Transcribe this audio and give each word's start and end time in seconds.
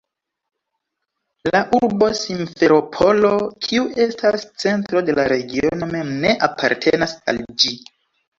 La 1.55 1.59
urbo 1.79 2.07
Simferopolo, 2.19 3.31
kiu 3.67 3.85
estas 4.07 4.47
centro 4.65 5.05
de 5.11 5.17
la 5.21 5.27
regiono, 5.33 5.91
mem 5.93 6.11
ne 6.25 6.33
apartenas 6.49 7.15
al 7.35 7.45
ĝi. 7.63 7.73